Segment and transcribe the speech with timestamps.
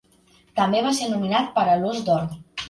[0.59, 2.27] També va ser nominat per a l'Ós d'Or.